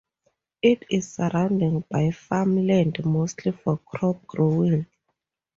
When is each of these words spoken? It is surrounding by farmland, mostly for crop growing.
It 0.63 0.83
is 0.89 1.11
surrounding 1.13 1.83
by 1.87 2.09
farmland, 2.09 3.05
mostly 3.05 3.51
for 3.51 3.77
crop 3.77 4.25
growing. 4.25 4.87